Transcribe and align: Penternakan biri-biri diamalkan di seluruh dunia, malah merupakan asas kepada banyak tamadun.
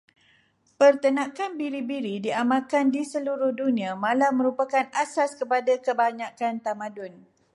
Penternakan 0.81 1.51
biri-biri 1.61 2.13
diamalkan 2.25 2.85
di 2.95 3.01
seluruh 3.13 3.51
dunia, 3.61 3.91
malah 4.05 4.31
merupakan 4.39 4.85
asas 5.03 5.29
kepada 5.39 5.73
banyak 6.01 6.29
tamadun. 6.65 7.13